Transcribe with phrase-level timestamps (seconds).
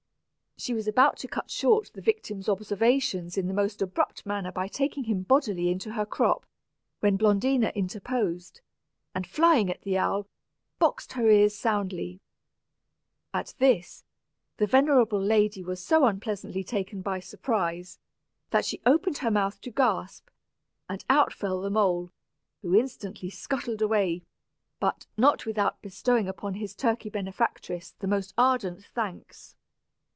[0.57, 4.67] She was about to cut short the victim's observations in the most abrupt manner by
[4.67, 6.45] taking him bodily into her crop,
[6.99, 8.61] when Blondina interposed,
[9.15, 10.27] and flying at the owl,
[10.77, 12.21] boxed her ears soundly.
[13.33, 14.03] At this,
[14.57, 17.97] the venerable lady was so unpleasantly taken by surprise,
[18.51, 20.29] that she opened her mouth to gasp,
[20.87, 22.11] and out fell the mole,
[22.61, 24.21] who instantly scuttled away,
[24.79, 29.55] but not without bestowing upon his turkey benefactress the most ardent thanks.